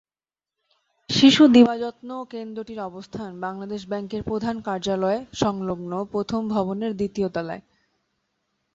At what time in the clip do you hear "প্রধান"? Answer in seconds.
4.23-4.55